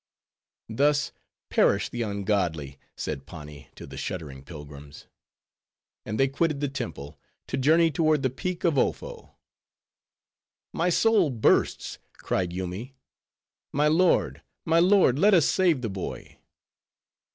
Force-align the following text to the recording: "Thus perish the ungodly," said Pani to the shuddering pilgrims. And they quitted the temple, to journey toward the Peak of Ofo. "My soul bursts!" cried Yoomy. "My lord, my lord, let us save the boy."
"Thus 0.67 1.11
perish 1.51 1.89
the 1.89 2.01
ungodly," 2.01 2.79
said 2.97 3.27
Pani 3.27 3.67
to 3.75 3.85
the 3.85 3.97
shuddering 3.97 4.43
pilgrims. 4.43 5.05
And 6.07 6.19
they 6.19 6.27
quitted 6.27 6.59
the 6.59 6.69
temple, 6.69 7.19
to 7.45 7.55
journey 7.55 7.91
toward 7.91 8.23
the 8.23 8.31
Peak 8.31 8.63
of 8.63 8.79
Ofo. 8.79 9.35
"My 10.73 10.89
soul 10.89 11.29
bursts!" 11.29 11.99
cried 12.13 12.51
Yoomy. 12.51 12.95
"My 13.71 13.87
lord, 13.87 14.41
my 14.65 14.79
lord, 14.79 15.19
let 15.19 15.35
us 15.35 15.45
save 15.47 15.83
the 15.83 15.89
boy." 15.89 16.39